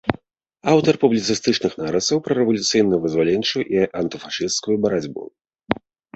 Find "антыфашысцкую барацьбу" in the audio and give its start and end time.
4.01-5.23